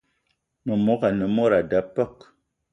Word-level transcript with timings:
Memogo 0.65 1.05
ane 1.09 1.25
mod 1.35 1.51
a 1.57 1.61
da 1.69 1.79
peuk. 1.93 2.17